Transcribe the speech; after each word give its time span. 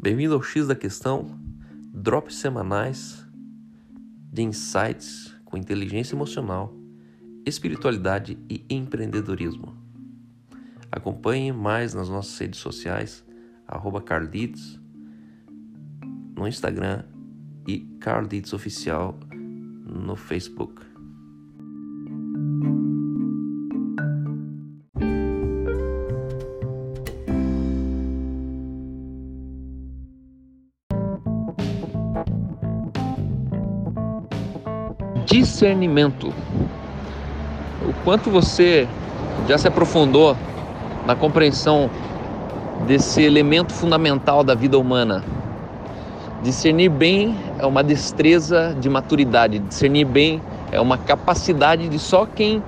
Bem-vindo 0.00 0.34
ao 0.34 0.42
X 0.42 0.66
da 0.66 0.74
Questão, 0.74 1.38
drops 1.92 2.36
semanais 2.36 3.26
de 4.32 4.42
insights 4.42 5.34
com 5.44 5.56
inteligência 5.56 6.14
emocional, 6.14 6.74
espiritualidade 7.44 8.38
e 8.48 8.64
empreendedorismo. 8.70 9.76
Acompanhe 10.90 11.52
mais 11.52 11.92
nas 11.92 12.08
nossas 12.08 12.38
redes 12.38 12.58
sociais, 12.58 13.22
arroba 13.66 14.00
Carlitos, 14.00 14.80
no 16.34 16.48
Instagram 16.48 17.04
e 17.66 17.80
Carlitos 18.00 18.52
Oficial 18.52 19.18
no 19.84 20.16
Facebook. 20.16 20.80
Discernimento. 35.28 36.32
O 37.86 37.92
quanto 38.02 38.30
você 38.30 38.88
já 39.46 39.58
se 39.58 39.68
aprofundou 39.68 40.34
na 41.04 41.14
compreensão 41.14 41.90
desse 42.86 43.20
elemento 43.20 43.74
fundamental 43.74 44.42
da 44.42 44.54
vida 44.54 44.78
humana. 44.78 45.22
Discernir 46.42 46.88
bem 46.88 47.36
é 47.58 47.66
uma 47.66 47.84
destreza 47.84 48.74
de 48.80 48.88
maturidade, 48.88 49.58
discernir 49.58 50.06
bem 50.06 50.40
é 50.72 50.80
uma 50.80 50.96
capacidade 50.96 51.90
de 51.90 51.98
só 51.98 52.24
quem 52.24 52.62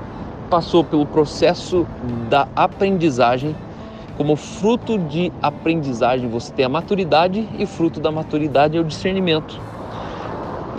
passou 0.50 0.84
pelo 0.84 1.06
processo 1.06 1.86
da 2.28 2.46
aprendizagem, 2.54 3.56
como 4.18 4.36
fruto 4.36 4.98
de 4.98 5.32
aprendizagem 5.40 6.28
você 6.28 6.52
tem 6.52 6.66
a 6.66 6.68
maturidade 6.68 7.48
e 7.58 7.64
fruto 7.64 8.00
da 8.00 8.12
maturidade 8.12 8.76
é 8.76 8.80
o 8.80 8.84
discernimento. 8.84 9.58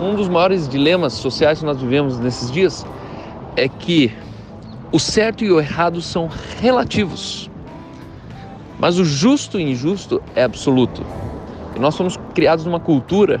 Um 0.00 0.14
dos 0.14 0.28
maiores 0.28 0.68
dilemas 0.68 1.12
sociais 1.12 1.60
que 1.60 1.64
nós 1.64 1.80
vivemos 1.80 2.18
nesses 2.18 2.50
dias 2.50 2.84
é 3.56 3.68
que 3.68 4.12
o 4.90 4.98
certo 4.98 5.44
e 5.44 5.50
o 5.50 5.60
errado 5.60 6.02
são 6.02 6.28
relativos, 6.60 7.50
mas 8.78 8.98
o 8.98 9.04
justo 9.04 9.58
e 9.58 9.62
injusto 9.62 10.22
é 10.34 10.42
absoluto. 10.42 11.04
E 11.76 11.78
nós 11.78 11.94
somos 11.94 12.18
criados 12.34 12.64
numa 12.64 12.80
cultura 12.80 13.40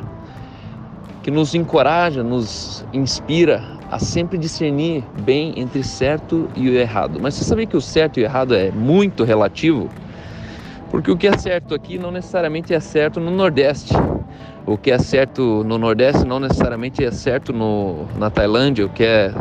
que 1.22 1.30
nos 1.30 1.54
encoraja, 1.54 2.22
nos 2.22 2.84
inspira 2.92 3.62
a 3.90 3.98
sempre 3.98 4.38
discernir 4.38 5.04
bem 5.20 5.52
entre 5.56 5.82
certo 5.82 6.48
e 6.56 6.68
o 6.68 6.74
errado. 6.74 7.18
Mas 7.20 7.34
você 7.34 7.44
sabia 7.44 7.66
que 7.66 7.76
o 7.76 7.80
certo 7.80 8.18
e 8.18 8.22
o 8.22 8.24
errado 8.24 8.54
é 8.54 8.70
muito 8.70 9.22
relativo? 9.24 9.90
Porque 10.92 11.10
o 11.10 11.16
que 11.16 11.26
é 11.26 11.38
certo 11.38 11.74
aqui 11.74 11.98
não 11.98 12.10
necessariamente 12.10 12.74
é 12.74 12.78
certo 12.78 13.18
no 13.18 13.30
Nordeste. 13.30 13.94
O 14.66 14.76
que 14.76 14.90
é 14.90 14.98
certo 14.98 15.64
no 15.64 15.78
Nordeste 15.78 16.26
não 16.26 16.38
necessariamente 16.38 17.02
é 17.02 17.10
certo 17.10 17.50
no, 17.50 18.06
na 18.18 18.28
Tailândia. 18.28 18.84
O 18.84 18.90
que 18.90 19.02
é 19.02 19.32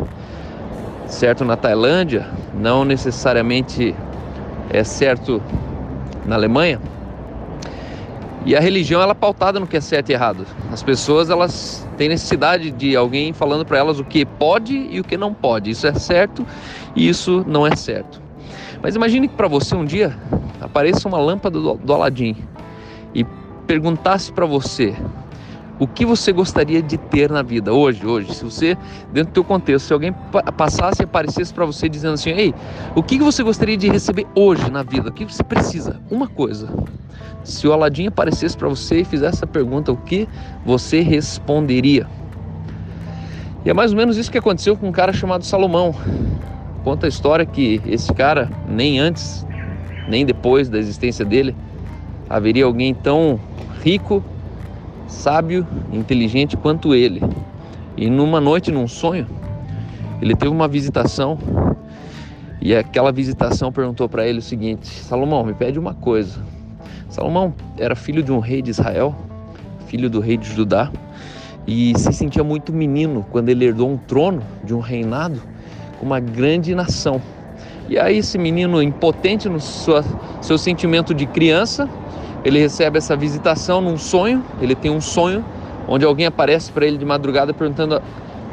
certo 1.07 1.43
na 1.43 1.57
Tailândia 1.57 2.25
não 2.53 2.85
necessariamente 2.85 3.93
é 4.69 4.81
certo 4.85 5.43
na 6.25 6.35
Alemanha. 6.35 6.79
E 8.45 8.55
a 8.55 8.61
religião 8.61 9.01
ela 9.01 9.11
é 9.11 9.13
pautada 9.13 9.59
no 9.59 9.67
que 9.67 9.75
é 9.75 9.81
certo 9.81 10.09
e 10.09 10.13
errado. 10.13 10.47
As 10.71 10.81
pessoas 10.81 11.29
elas 11.29 11.85
têm 11.97 12.07
necessidade 12.07 12.71
de 12.71 12.95
alguém 12.95 13.33
falando 13.33 13.65
para 13.65 13.77
elas 13.77 13.99
o 13.99 14.05
que 14.05 14.25
pode 14.25 14.87
e 14.89 15.01
o 15.01 15.03
que 15.03 15.17
não 15.17 15.33
pode. 15.33 15.69
Isso 15.69 15.85
é 15.85 15.93
certo 15.95 16.47
e 16.95 17.09
isso 17.09 17.43
não 17.45 17.67
é 17.67 17.75
certo. 17.75 18.30
Mas 18.81 18.95
imagine 18.95 19.27
que 19.27 19.35
para 19.35 19.47
você 19.47 19.75
um 19.75 19.85
dia 19.85 20.15
apareça 20.59 21.07
uma 21.07 21.17
lâmpada 21.17 21.59
do, 21.59 21.75
do 21.75 21.93
Aladim 21.93 22.35
e 23.13 23.25
perguntasse 23.67 24.31
para 24.31 24.45
você 24.45 24.95
o 25.81 25.87
que 25.87 26.05
você 26.05 26.31
gostaria 26.31 26.79
de 26.79 26.95
ter 26.95 27.31
na 27.31 27.41
vida 27.41 27.73
hoje, 27.73 28.05
hoje, 28.05 28.35
se 28.35 28.43
você 28.43 28.77
dentro 29.11 29.31
do 29.31 29.33
teu 29.33 29.43
contexto, 29.43 29.87
se 29.87 29.93
alguém 29.93 30.13
passasse 30.55 31.01
e 31.01 31.05
aparecesse 31.05 31.51
para 31.51 31.65
você 31.65 31.89
dizendo 31.89 32.13
assim, 32.13 32.29
ei, 32.29 32.53
o 32.95 33.01
que 33.01 33.17
você 33.17 33.41
gostaria 33.41 33.75
de 33.75 33.89
receber 33.89 34.27
hoje 34.35 34.69
na 34.69 34.83
vida? 34.83 35.09
O 35.09 35.11
que 35.11 35.25
você 35.25 35.43
precisa? 35.43 35.99
Uma 36.11 36.27
coisa. 36.27 36.69
Se 37.43 37.67
o 37.67 37.73
Aladim 37.73 38.05
aparecesse 38.05 38.55
para 38.55 38.69
você 38.69 39.01
e 39.01 39.03
fizesse 39.03 39.37
essa 39.37 39.47
pergunta, 39.47 39.91
o 39.91 39.97
que 39.97 40.29
você 40.63 41.01
responderia? 41.01 42.05
E 43.65 43.69
é 43.71 43.73
mais 43.73 43.91
ou 43.91 43.97
menos 43.97 44.17
isso 44.17 44.31
que 44.31 44.37
aconteceu 44.37 44.77
com 44.77 44.87
um 44.87 44.91
cara 44.91 45.11
chamado 45.11 45.43
Salomão. 45.43 45.95
Conta 46.83 47.05
a 47.05 47.09
história 47.09 47.45
que 47.45 47.79
esse 47.85 48.11
cara, 48.13 48.49
nem 48.67 48.99
antes, 48.99 49.45
nem 50.07 50.25
depois 50.25 50.67
da 50.67 50.79
existência 50.79 51.23
dele, 51.23 51.55
haveria 52.27 52.65
alguém 52.65 52.93
tão 52.93 53.39
rico, 53.83 54.23
sábio, 55.07 55.67
inteligente 55.91 56.57
quanto 56.57 56.95
ele. 56.95 57.21
E 57.95 58.09
numa 58.09 58.41
noite, 58.41 58.71
num 58.71 58.87
sonho, 58.87 59.27
ele 60.21 60.35
teve 60.35 60.51
uma 60.51 60.67
visitação 60.67 61.37
e 62.59 62.75
aquela 62.75 63.11
visitação 63.11 63.71
perguntou 63.71 64.09
para 64.09 64.25
ele 64.25 64.39
o 64.39 64.41
seguinte: 64.41 64.87
Salomão, 64.87 65.43
me 65.43 65.53
pede 65.53 65.77
uma 65.77 65.93
coisa. 65.93 66.39
Salomão 67.09 67.53
era 67.77 67.95
filho 67.95 68.23
de 68.23 68.31
um 68.31 68.39
rei 68.39 68.61
de 68.61 68.69
Israel, 68.69 69.15
filho 69.87 70.09
do 70.09 70.19
rei 70.19 70.37
de 70.37 70.47
Judá, 70.47 70.91
e 71.67 71.93
se 71.97 72.13
sentia 72.13 72.43
muito 72.43 72.71
menino 72.71 73.25
quando 73.29 73.49
ele 73.49 73.65
herdou 73.65 73.89
um 73.89 73.97
trono 73.97 74.41
de 74.63 74.73
um 74.73 74.79
reinado 74.79 75.41
uma 76.01 76.19
grande 76.19 76.73
nação. 76.73 77.21
E 77.87 77.99
aí 77.99 78.17
esse 78.17 78.37
menino 78.37 78.81
impotente 78.81 79.47
no 79.47 79.59
sua, 79.59 80.03
seu 80.41 80.57
sentimento 80.57 81.13
de 81.13 81.25
criança, 81.25 81.87
ele 82.43 82.59
recebe 82.59 82.97
essa 82.97 83.15
visitação 83.15 83.81
num 83.81 83.97
sonho, 83.97 84.43
ele 84.61 84.75
tem 84.75 84.89
um 84.89 85.01
sonho 85.01 85.43
onde 85.87 86.05
alguém 86.05 86.25
aparece 86.25 86.71
para 86.71 86.85
ele 86.85 86.97
de 86.97 87.05
madrugada 87.05 87.53
perguntando: 87.53 88.01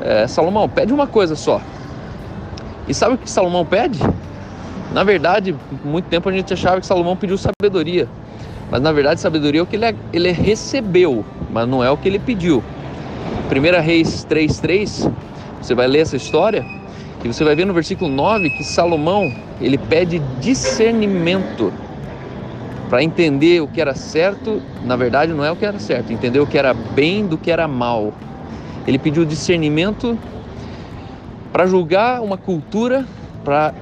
é, 0.01 0.27
Salomão, 0.27 0.69
pede 0.69 0.93
uma 0.93 1.07
coisa 1.07 1.37
só. 1.37 1.61
E 2.87 2.95
sabe 2.95 3.15
o 3.15 3.19
que 3.19 3.31
Salomão 3.31 3.65
pede? 3.65 3.99
Na 4.93 5.05
verdade, 5.05 5.55
muito 5.85 6.07
tempo 6.07 6.29
a 6.29 6.33
gente 6.33 6.53
achava 6.53 6.81
que 6.81 6.87
Salomão 6.87 7.17
pediu 7.17 7.37
sabedoria. 7.37 8.09
Mas 8.71 8.83
na 8.83 8.93
verdade, 8.93 9.21
sabedoria 9.21 9.61
é 9.61 9.63
o 9.63 9.67
que 9.67 9.77
ele, 9.77 9.97
ele 10.13 10.33
recebeu, 10.33 11.25
mas 11.51 11.67
não 11.69 11.83
é 11.83 11.91
o 11.91 11.97
que 11.97 12.09
ele 12.09 12.19
pediu. 12.19 12.63
1 13.51 13.83
Reis 13.83 14.27
3,3, 14.29 15.11
você 15.61 15.75
vai 15.75 15.87
ler 15.87 16.01
essa 16.01 16.17
história 16.17 16.65
e 17.25 17.29
você 17.29 17.45
vai 17.45 17.57
ver 17.57 17.65
no 17.65 17.75
versículo 17.75 18.11
9 18.11 18.51
que 18.51 18.63
Salomão 18.63 19.33
ele 19.61 19.77
pede 19.77 20.21
discernimento 20.41 21.73
para 22.89 23.03
entender 23.03 23.61
o 23.61 23.69
que 23.69 23.81
era 23.81 23.95
certo, 23.95 24.63
na 24.85 24.97
verdade 24.97 25.33
não 25.33 25.45
é 25.45 25.51
o 25.51 25.57
que 25.57 25.65
era 25.65 25.79
certo, 25.79 26.13
entender 26.13 26.41
o 26.41 26.47
que 26.47 26.57
era 26.57 26.73
bem 26.73 27.27
do 27.27 27.37
que 27.37 27.51
era 27.51 27.69
mal. 27.69 28.15
Ele 28.87 28.99
pediu 28.99 29.25
discernimento 29.27 30.19
para 31.53 31.67
julgar 31.67 32.23
uma 32.23 32.39
cultura, 32.39 33.05
para 33.45 33.75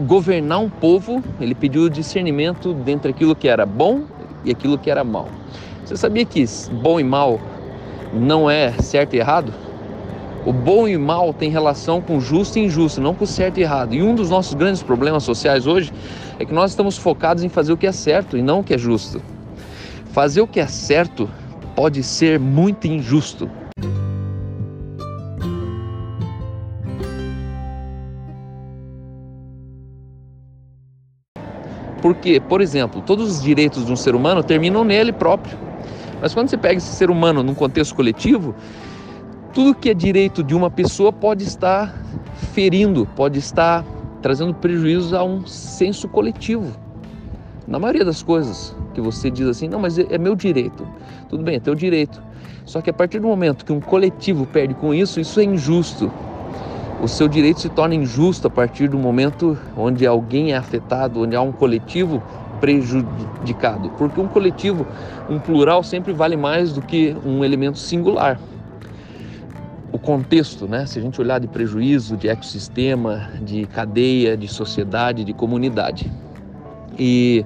governar 0.00 0.60
um 0.60 0.68
povo, 0.68 1.22
ele 1.40 1.54
pediu 1.54 1.88
discernimento 1.88 2.72
dentre 2.72 3.10
aquilo 3.10 3.34
que 3.34 3.48
era 3.48 3.66
bom 3.66 4.02
e 4.44 4.50
aquilo 4.50 4.78
que 4.78 4.90
era 4.90 5.02
mal. 5.02 5.28
Você 5.84 5.96
sabia 5.96 6.24
que 6.24 6.44
bom 6.70 7.00
e 7.00 7.04
mal 7.04 7.40
não 8.12 8.48
é 8.48 8.72
certo 8.72 9.14
e 9.14 9.18
errado? 9.18 9.52
O 10.48 10.52
bom 10.52 10.88
e 10.88 10.96
mal 10.96 11.34
tem 11.34 11.50
relação 11.50 12.00
com 12.00 12.18
justo 12.18 12.58
e 12.58 12.64
injusto, 12.64 13.02
não 13.02 13.14
com 13.14 13.26
certo 13.26 13.58
e 13.58 13.62
errado. 13.62 13.94
E 13.94 14.02
um 14.02 14.14
dos 14.14 14.30
nossos 14.30 14.54
grandes 14.54 14.82
problemas 14.82 15.22
sociais 15.22 15.66
hoje 15.66 15.92
é 16.38 16.44
que 16.46 16.54
nós 16.54 16.70
estamos 16.70 16.96
focados 16.96 17.44
em 17.44 17.50
fazer 17.50 17.70
o 17.70 17.76
que 17.76 17.86
é 17.86 17.92
certo 17.92 18.34
e 18.34 18.40
não 18.40 18.60
o 18.60 18.64
que 18.64 18.72
é 18.72 18.78
justo. 18.78 19.20
Fazer 20.06 20.40
o 20.40 20.46
que 20.46 20.58
é 20.58 20.66
certo 20.66 21.28
pode 21.76 22.02
ser 22.02 22.40
muito 22.40 22.86
injusto. 22.86 23.50
Porque, 32.00 32.40
por 32.40 32.62
exemplo, 32.62 33.02
todos 33.02 33.30
os 33.30 33.42
direitos 33.42 33.84
de 33.84 33.92
um 33.92 33.96
ser 33.96 34.14
humano 34.14 34.42
terminam 34.42 34.82
nele 34.82 35.12
próprio. 35.12 35.58
Mas 36.22 36.32
quando 36.32 36.48
você 36.48 36.56
pega 36.56 36.78
esse 36.78 36.96
ser 36.96 37.10
humano 37.10 37.42
num 37.42 37.54
contexto 37.54 37.94
coletivo, 37.94 38.54
tudo 39.52 39.74
que 39.74 39.90
é 39.90 39.94
direito 39.94 40.42
de 40.42 40.54
uma 40.54 40.70
pessoa 40.70 41.12
pode 41.12 41.44
estar 41.44 41.94
ferindo, 42.52 43.06
pode 43.16 43.38
estar 43.38 43.84
trazendo 44.22 44.54
prejuízo 44.54 45.16
a 45.16 45.24
um 45.24 45.46
senso 45.46 46.08
coletivo. 46.08 46.72
Na 47.66 47.78
maioria 47.78 48.04
das 48.04 48.22
coisas 48.22 48.74
que 48.94 49.00
você 49.00 49.30
diz 49.30 49.46
assim, 49.46 49.68
não, 49.68 49.78
mas 49.78 49.98
é, 49.98 50.06
é 50.10 50.18
meu 50.18 50.34
direito. 50.34 50.86
Tudo 51.28 51.42
bem, 51.42 51.56
é 51.56 51.60
teu 51.60 51.74
direito. 51.74 52.22
Só 52.64 52.80
que 52.80 52.90
a 52.90 52.92
partir 52.92 53.20
do 53.20 53.28
momento 53.28 53.64
que 53.64 53.72
um 53.72 53.80
coletivo 53.80 54.46
perde 54.46 54.74
com 54.74 54.92
isso, 54.92 55.20
isso 55.20 55.40
é 55.40 55.44
injusto. 55.44 56.10
O 57.02 57.06
seu 57.06 57.28
direito 57.28 57.60
se 57.60 57.68
torna 57.68 57.94
injusto 57.94 58.48
a 58.48 58.50
partir 58.50 58.88
do 58.88 58.98
momento 58.98 59.56
onde 59.76 60.06
alguém 60.06 60.52
é 60.52 60.56
afetado, 60.56 61.22
onde 61.22 61.36
há 61.36 61.40
um 61.40 61.52
coletivo 61.52 62.22
prejudicado. 62.60 63.90
Porque 63.90 64.20
um 64.20 64.26
coletivo, 64.26 64.86
um 65.30 65.38
plural, 65.38 65.82
sempre 65.82 66.12
vale 66.12 66.36
mais 66.36 66.72
do 66.72 66.82
que 66.82 67.16
um 67.24 67.44
elemento 67.44 67.78
singular. 67.78 68.38
O 69.92 69.98
contexto, 69.98 70.66
né? 70.66 70.86
Se 70.86 70.98
a 70.98 71.02
gente 71.02 71.20
olhar 71.20 71.38
de 71.38 71.46
prejuízo, 71.46 72.16
de 72.16 72.28
ecossistema, 72.28 73.30
de 73.42 73.66
cadeia, 73.66 74.36
de 74.36 74.48
sociedade, 74.48 75.24
de 75.24 75.32
comunidade. 75.32 76.10
E 76.98 77.44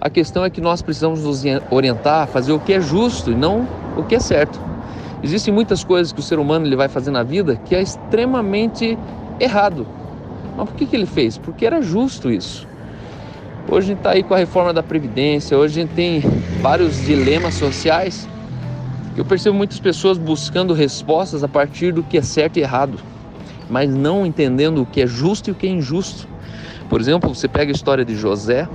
a 0.00 0.08
questão 0.08 0.44
é 0.44 0.50
que 0.50 0.60
nós 0.60 0.82
precisamos 0.82 1.22
nos 1.22 1.44
orientar 1.70 2.26
fazer 2.26 2.52
o 2.52 2.58
que 2.58 2.72
é 2.72 2.80
justo 2.80 3.30
e 3.30 3.34
não 3.34 3.66
o 3.96 4.02
que 4.02 4.14
é 4.14 4.20
certo. 4.20 4.58
Existem 5.22 5.52
muitas 5.52 5.84
coisas 5.84 6.12
que 6.12 6.20
o 6.20 6.22
ser 6.22 6.38
humano 6.38 6.66
ele 6.66 6.76
vai 6.76 6.88
fazer 6.88 7.10
na 7.10 7.22
vida 7.22 7.56
que 7.56 7.74
é 7.74 7.82
extremamente 7.82 8.98
errado. 9.38 9.86
Mas 10.56 10.68
por 10.68 10.76
que, 10.76 10.86
que 10.86 10.96
ele 10.96 11.06
fez? 11.06 11.36
Porque 11.36 11.66
era 11.66 11.82
justo 11.82 12.30
isso. 12.30 12.66
Hoje 13.68 13.86
a 13.86 13.88
gente 13.88 13.98
está 13.98 14.10
aí 14.10 14.22
com 14.22 14.34
a 14.34 14.38
reforma 14.38 14.72
da 14.72 14.82
Previdência, 14.82 15.56
hoje 15.56 15.78
a 15.78 15.82
gente 15.82 15.94
tem 15.94 16.22
vários 16.60 17.04
dilemas 17.04 17.54
sociais. 17.54 18.28
Eu 19.16 19.24
percebo 19.24 19.56
muitas 19.56 19.80
pessoas 19.80 20.16
buscando 20.16 20.72
respostas 20.72 21.42
a 21.42 21.48
partir 21.48 21.92
do 21.92 22.02
que 22.02 22.16
é 22.16 22.22
certo 22.22 22.58
e 22.58 22.62
errado, 22.62 22.98
mas 23.68 23.92
não 23.92 24.24
entendendo 24.24 24.82
o 24.82 24.86
que 24.86 25.00
é 25.00 25.06
justo 25.06 25.50
e 25.50 25.52
o 25.52 25.54
que 25.54 25.66
é 25.66 25.70
injusto. 25.70 26.28
Por 26.88 27.00
exemplo, 27.00 27.34
você 27.34 27.48
pega 27.48 27.70
a 27.70 27.74
história 27.74 28.04
de 28.04 28.16
José, 28.16 28.68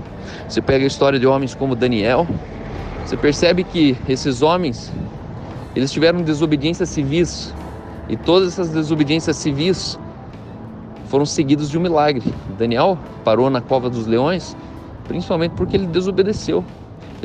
você 0.48 0.62
pega 0.62 0.84
a 0.84 0.88
história 0.88 1.20
de 1.20 1.26
homens 1.26 1.56
como 1.56 1.76
Daniel, 1.76 2.28
você 3.04 3.16
percebe 3.16 3.64
que 3.64 3.98
esses 4.08 4.42
homens 4.42 4.92
eles 5.76 5.92
tiveram 5.92 6.22
desobediências 6.22 6.90
civis 6.90 7.54
e 8.10 8.16
todas 8.16 8.54
essas 8.54 8.70
desobediências 8.70 9.36
civis 9.38 10.00
foram 11.08 11.26
seguidas 11.26 11.70
de 11.70 11.78
um 11.78 11.82
milagre. 11.82 12.24
Daniel 12.58 12.98
parou 13.24 13.50
na 13.50 13.62
cova 13.62 13.90
dos 13.90 14.06
leões 14.06 14.56
principalmente 15.08 15.52
porque 15.52 15.78
ele 15.78 15.88
desobedeceu. 15.88 16.64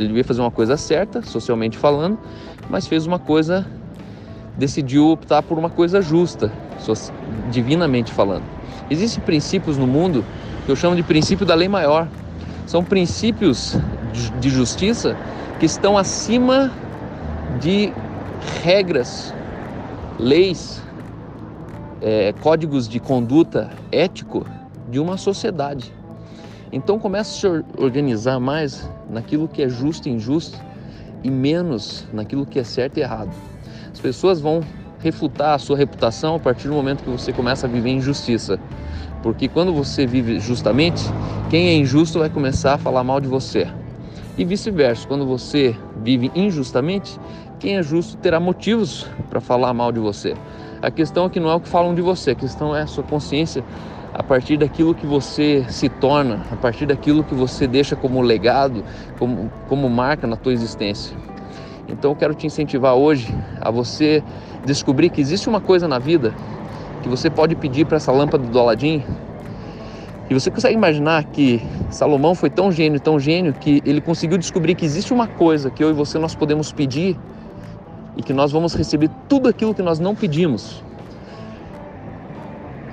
Ele 0.00 0.08
devia 0.08 0.24
fazer 0.24 0.40
uma 0.40 0.50
coisa 0.50 0.78
certa, 0.78 1.20
socialmente 1.20 1.76
falando, 1.76 2.18
mas 2.70 2.86
fez 2.86 3.06
uma 3.06 3.18
coisa, 3.18 3.66
decidiu 4.56 5.10
optar 5.10 5.42
por 5.42 5.58
uma 5.58 5.68
coisa 5.68 6.00
justa, 6.00 6.50
divinamente 7.50 8.10
falando. 8.10 8.44
Existem 8.88 9.22
princípios 9.22 9.76
no 9.76 9.86
mundo 9.86 10.24
que 10.64 10.72
eu 10.72 10.74
chamo 10.74 10.96
de 10.96 11.02
princípio 11.02 11.44
da 11.44 11.54
lei 11.54 11.68
maior. 11.68 12.08
São 12.66 12.82
princípios 12.82 13.76
de 14.40 14.48
justiça 14.48 15.14
que 15.58 15.66
estão 15.66 15.98
acima 15.98 16.72
de 17.60 17.92
regras, 18.62 19.34
leis, 20.18 20.82
é, 22.00 22.32
códigos 22.40 22.88
de 22.88 22.98
conduta 23.00 23.68
ético 23.92 24.46
de 24.88 24.98
uma 24.98 25.18
sociedade. 25.18 25.92
Então 26.72 26.98
comece 26.98 27.46
a 27.46 27.50
se 27.50 27.64
organizar 27.76 28.38
mais 28.38 28.88
naquilo 29.08 29.48
que 29.48 29.62
é 29.62 29.68
justo 29.68 30.08
e 30.08 30.12
injusto 30.12 30.58
e 31.22 31.30
menos 31.30 32.06
naquilo 32.12 32.46
que 32.46 32.58
é 32.58 32.64
certo 32.64 32.98
e 32.98 33.00
errado. 33.00 33.30
As 33.92 33.98
pessoas 33.98 34.40
vão 34.40 34.60
refutar 35.00 35.54
a 35.54 35.58
sua 35.58 35.76
reputação 35.76 36.36
a 36.36 36.38
partir 36.38 36.68
do 36.68 36.74
momento 36.74 37.02
que 37.02 37.10
você 37.10 37.32
começa 37.32 37.66
a 37.66 37.70
viver 37.70 37.90
injustiça. 37.90 38.58
Porque 39.22 39.48
quando 39.48 39.72
você 39.72 40.06
vive 40.06 40.38
justamente, 40.38 41.02
quem 41.50 41.68
é 41.68 41.74
injusto 41.74 42.18
vai 42.18 42.30
começar 42.30 42.74
a 42.74 42.78
falar 42.78 43.02
mal 43.02 43.20
de 43.20 43.28
você. 43.28 43.66
E 44.38 44.44
vice-versa, 44.44 45.06
quando 45.06 45.26
você 45.26 45.76
vive 46.02 46.30
injustamente, 46.34 47.18
quem 47.58 47.76
é 47.76 47.82
justo 47.82 48.16
terá 48.16 48.40
motivos 48.40 49.06
para 49.28 49.40
falar 49.40 49.74
mal 49.74 49.92
de 49.92 49.98
você. 49.98 50.34
A 50.80 50.90
questão 50.90 51.26
é 51.26 51.28
que 51.28 51.38
não 51.38 51.50
é 51.50 51.54
o 51.54 51.60
que 51.60 51.68
falam 51.68 51.94
de 51.94 52.00
você, 52.00 52.30
a 52.30 52.34
questão 52.34 52.74
é 52.74 52.82
a 52.82 52.86
sua 52.86 53.04
consciência 53.04 53.62
a 54.20 54.22
partir 54.22 54.58
daquilo 54.58 54.94
que 54.94 55.06
você 55.06 55.64
se 55.70 55.88
torna, 55.88 56.44
a 56.52 56.56
partir 56.56 56.84
daquilo 56.84 57.24
que 57.24 57.34
você 57.34 57.66
deixa 57.66 57.96
como 57.96 58.20
legado, 58.20 58.84
como, 59.18 59.50
como 59.66 59.88
marca 59.88 60.26
na 60.26 60.36
tua 60.36 60.52
existência. 60.52 61.16
Então 61.88 62.10
eu 62.10 62.14
quero 62.14 62.34
te 62.34 62.46
incentivar 62.46 62.94
hoje 62.94 63.34
a 63.58 63.70
você 63.70 64.22
descobrir 64.62 65.08
que 65.08 65.22
existe 65.22 65.48
uma 65.48 65.58
coisa 65.58 65.88
na 65.88 65.98
vida 65.98 66.34
que 67.02 67.08
você 67.08 67.30
pode 67.30 67.54
pedir 67.54 67.86
para 67.86 67.96
essa 67.96 68.12
lâmpada 68.12 68.46
do 68.46 68.58
Aladim. 68.58 69.02
E 70.28 70.34
você 70.34 70.50
consegue 70.50 70.74
imaginar 70.74 71.24
que 71.24 71.62
Salomão 71.88 72.34
foi 72.34 72.50
tão 72.50 72.70
gênio, 72.70 73.00
tão 73.00 73.18
gênio, 73.18 73.54
que 73.54 73.82
ele 73.86 74.02
conseguiu 74.02 74.36
descobrir 74.36 74.74
que 74.74 74.84
existe 74.84 75.14
uma 75.14 75.28
coisa 75.28 75.70
que 75.70 75.82
eu 75.82 75.88
e 75.88 75.94
você 75.94 76.18
nós 76.18 76.34
podemos 76.34 76.70
pedir 76.70 77.18
e 78.18 78.22
que 78.22 78.34
nós 78.34 78.52
vamos 78.52 78.74
receber 78.74 79.08
tudo 79.30 79.48
aquilo 79.48 79.74
que 79.74 79.80
nós 79.80 79.98
não 79.98 80.14
pedimos 80.14 80.84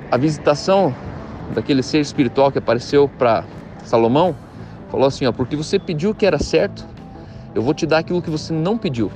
a 0.10 0.16
visitação 0.16 0.96
daquele 1.54 1.84
ser 1.84 2.00
espiritual 2.00 2.52
que 2.52 2.58
apareceu 2.58 3.08
para 3.08 3.44
Salomão 3.84 4.36
falou 4.90 5.08
assim: 5.08 5.26
ó, 5.26 5.32
porque 5.32 5.56
você 5.56 5.80
pediu 5.80 6.12
o 6.12 6.16
que 6.16 6.26
era 6.26 6.40
certo, 6.40 6.86
eu 7.54 7.62
vou 7.62 7.74
te 7.74 7.86
dar 7.86 8.00
aquilo 8.00 8.22
que 8.22 8.30
você 8.30 8.54
não 8.54 8.78
pediu. 8.78 9.12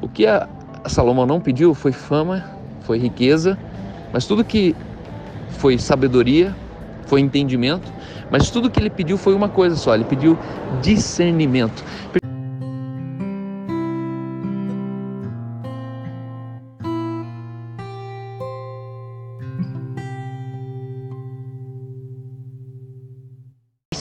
O 0.00 0.08
que 0.08 0.26
a 0.26 0.48
Salomão 0.86 1.26
não 1.26 1.40
pediu 1.40 1.74
foi 1.74 1.92
fama, 1.92 2.44
foi 2.82 2.98
riqueza, 2.98 3.58
mas 4.12 4.26
tudo 4.26 4.44
que 4.44 4.74
foi 5.50 5.78
sabedoria, 5.78 6.54
foi 7.06 7.20
entendimento, 7.20 7.92
mas 8.30 8.50
tudo 8.50 8.70
que 8.70 8.80
ele 8.80 8.90
pediu 8.90 9.16
foi 9.16 9.34
uma 9.34 9.48
coisa 9.48 9.76
só: 9.76 9.94
ele 9.94 10.04
pediu 10.04 10.38
discernimento. 10.80 11.84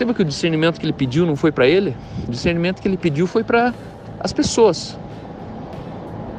Perceba 0.01 0.15
que 0.15 0.23
o 0.23 0.25
discernimento 0.25 0.79
que 0.79 0.85
ele 0.87 0.93
pediu 0.93 1.27
não 1.27 1.35
foi 1.35 1.51
para 1.51 1.67
ele, 1.67 1.95
o 2.27 2.31
discernimento 2.31 2.81
que 2.81 2.87
ele 2.87 2.97
pediu 2.97 3.27
foi 3.27 3.43
para 3.43 3.71
as 4.19 4.33
pessoas. 4.33 4.97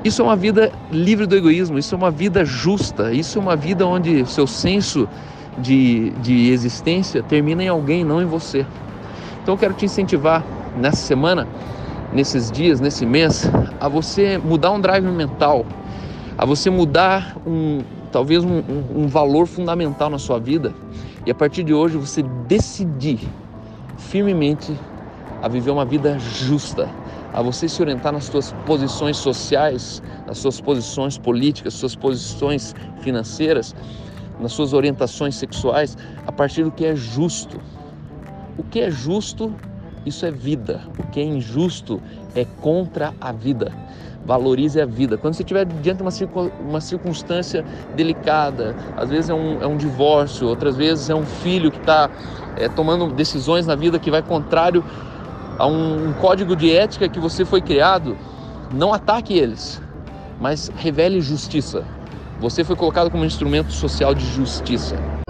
Isso 0.03 0.21
é 0.21 0.25
uma 0.25 0.35
vida 0.35 0.73
livre 0.91 1.27
do 1.27 1.37
egoísmo, 1.37 1.79
isso 1.79 1.95
é 1.95 1.99
uma 1.99 2.11
vida 2.11 2.45
justa, 2.45 3.13
isso 3.13 3.39
é 3.39 3.41
uma 3.41 3.55
vida 3.55 3.87
onde 3.87 4.27
seu 4.27 4.49
senso 4.49 5.09
de, 5.57 6.11
de 6.25 6.51
existência 6.51 7.23
termina 7.23 7.63
em 7.63 7.69
alguém, 7.69 8.03
não 8.03 8.21
em 8.21 8.25
você. 8.25 8.67
Então 9.41 9.55
eu 9.55 9.59
quero 9.59 9.75
te 9.75 9.85
incentivar 9.85 10.45
nessa 10.77 10.97
semana, 10.97 11.47
nesses 12.13 12.51
dias, 12.51 12.81
nesse 12.81 13.07
mês, 13.07 13.49
a 13.79 13.89
você 13.89 14.39
mudar 14.39 14.73
um 14.73 14.81
drive 14.81 15.05
mental, 15.05 15.65
a 16.37 16.45
você 16.45 16.69
mudar 16.69 17.37
um, 17.47 17.79
talvez 18.11 18.43
um, 18.43 18.59
um, 18.59 19.03
um 19.05 19.07
valor 19.07 19.47
fundamental 19.47 20.11
na 20.11 20.19
sua 20.19 20.41
vida 20.41 20.75
e 21.25 21.31
a 21.31 21.35
partir 21.35 21.63
de 21.63 21.73
hoje 21.73 21.97
você 21.97 22.25
decidir 22.49 23.21
firmemente 24.09 24.79
a 25.41 25.49
viver 25.49 25.71
uma 25.71 25.85
vida 25.85 26.19
justa, 26.19 26.89
a 27.33 27.43
você 27.43 27.69
se 27.69 27.81
orientar 27.83 28.13
nas 28.13 28.25
suas 28.25 28.53
posições 28.67 29.17
sociais, 29.17 30.03
nas 30.27 30.39
suas 30.39 30.61
posições 30.61 31.19
políticas, 31.19 31.75
suas 31.75 31.97
posições 31.97 32.75
financeiras, 33.01 33.75
nas 34.41 34.53
suas 34.53 34.73
orientações 34.73 35.35
sexuais, 35.35 35.97
a 36.27 36.33
partir 36.33 36.63
do 36.65 36.71
que 36.71 36.85
é 36.85 36.95
justo. 36.95 37.61
O 38.57 38.63
que 38.63 38.81
é 38.81 38.91
justo, 38.91 39.55
isso 40.05 40.27
é 40.27 40.31
vida. 40.31 40.83
O 40.99 41.07
que 41.09 41.21
é 41.21 41.25
injusto 41.25 42.01
é 42.35 42.45
contra 42.45 43.15
a 43.21 43.33
vida 43.33 43.73
valorize 44.25 44.81
a 44.81 44.87
vida. 44.87 45.17
Quando 45.17 45.35
você 45.35 45.43
estiver 45.43 45.65
diante 45.65 45.99
de 45.99 46.29
uma, 46.61 46.81
circunstância 46.81 47.65
delicada, 47.95 48.77
às 48.97 49.11
vezes 49.11 49.31
é 49.31 49.35
um, 49.35 49.63
é 49.63 49.67
um 49.67 49.77
divórcio, 49.77 50.47
outras 50.47 50.77
vezes 50.77 51.11
é 51.11 51.15
um 51.15 51.25
filho 51.27 51.71
que 51.71 51.79
está 51.79 52.11
é, 52.57 52.69
tomando 52.69 53.09
decisões 53.13 53.67
na 53.67 53.75
vida 53.75 53.99
que 53.99 54.11
vai 54.11 54.23
contrário 54.23 54.85
a 55.59 55.67
um, 55.67 56.09
um 56.09 56.13
código 56.15 56.57
de 56.57 56.75
ética 56.75 57.09
que 57.09 57.19
você 57.19 57.45
foi 57.45 57.61
criado, 57.61 58.17
não 58.73 58.93
ataque 58.93 59.35
eles, 59.35 59.81
mas 60.41 60.71
revele 60.77 61.21
justiça. 61.21 61.85
Você 62.41 62.65
foi 62.65 62.75
colocado 62.75 63.11
como 63.11 63.23
um 63.23 63.27
instrumento 63.27 63.73
social 63.73 64.15
de 64.15 64.27
justiça. 64.27 65.22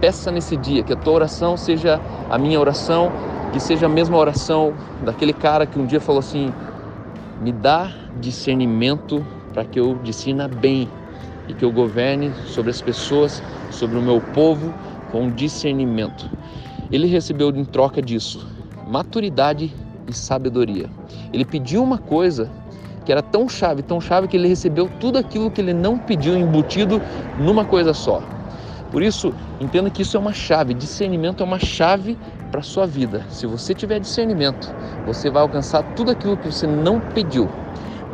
Peça 0.00 0.30
nesse 0.30 0.56
dia 0.56 0.82
que 0.82 0.92
a 0.92 0.96
tua 0.96 1.14
oração 1.14 1.56
seja 1.56 2.00
a 2.30 2.38
minha 2.38 2.60
oração 2.60 3.10
que 3.52 3.60
seja 3.60 3.86
a 3.86 3.88
mesma 3.88 4.18
oração 4.18 4.74
daquele 5.02 5.32
cara 5.32 5.66
que 5.66 5.78
um 5.78 5.86
dia 5.86 6.00
falou 6.00 6.18
assim: 6.18 6.52
me 7.40 7.52
dá 7.52 7.90
discernimento 8.20 9.24
para 9.52 9.64
que 9.64 9.80
eu 9.80 9.94
discina 10.02 10.48
bem 10.48 10.88
e 11.48 11.54
que 11.54 11.64
eu 11.64 11.72
governe 11.72 12.30
sobre 12.46 12.70
as 12.70 12.82
pessoas, 12.82 13.42
sobre 13.70 13.98
o 13.98 14.02
meu 14.02 14.20
povo 14.20 14.74
com 15.10 15.30
discernimento. 15.30 16.28
Ele 16.92 17.06
recebeu 17.06 17.48
em 17.50 17.64
troca 17.64 18.02
disso 18.02 18.46
maturidade 18.86 19.72
e 20.06 20.12
sabedoria. 20.12 20.88
Ele 21.32 21.44
pediu 21.44 21.82
uma 21.82 21.98
coisa 21.98 22.50
que 23.04 23.12
era 23.12 23.22
tão 23.22 23.48
chave, 23.48 23.82
tão 23.82 24.00
chave 24.00 24.28
que 24.28 24.36
ele 24.36 24.48
recebeu 24.48 24.90
tudo 25.00 25.18
aquilo 25.18 25.50
que 25.50 25.60
ele 25.60 25.72
não 25.72 25.98
pediu 25.98 26.36
embutido 26.36 27.00
numa 27.38 27.64
coisa 27.64 27.92
só. 27.94 28.22
Por 28.90 29.02
isso, 29.02 29.34
entenda 29.60 29.90
que 29.90 30.02
isso 30.02 30.16
é 30.16 30.20
uma 30.20 30.32
chave, 30.32 30.72
discernimento 30.72 31.42
é 31.42 31.46
uma 31.46 31.58
chave 31.58 32.16
para 32.50 32.60
a 32.60 32.62
sua 32.62 32.86
vida. 32.86 33.24
Se 33.28 33.46
você 33.46 33.74
tiver 33.74 33.98
discernimento, 33.98 34.72
você 35.04 35.28
vai 35.30 35.42
alcançar 35.42 35.82
tudo 35.94 36.10
aquilo 36.10 36.36
que 36.36 36.50
você 36.50 36.66
não 36.66 37.00
pediu. 37.00 37.48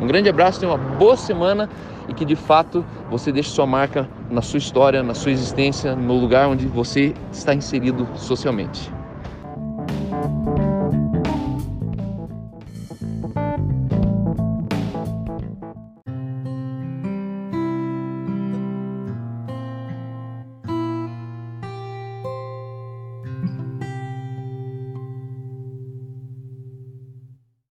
Um 0.01 0.07
grande 0.07 0.27
abraço, 0.29 0.59
tenha 0.59 0.71
uma 0.71 0.77
boa 0.77 1.15
semana 1.15 1.69
e 2.09 2.13
que 2.13 2.25
de 2.25 2.35
fato 2.35 2.83
você 3.09 3.31
deixe 3.31 3.49
sua 3.49 3.65
marca 3.65 4.09
na 4.29 4.41
sua 4.41 4.57
história, 4.57 5.03
na 5.03 5.13
sua 5.13 5.31
existência, 5.31 5.95
no 5.95 6.19
lugar 6.19 6.47
onde 6.47 6.65
você 6.65 7.13
está 7.31 7.53
inserido 7.53 8.07
socialmente. 8.15 8.91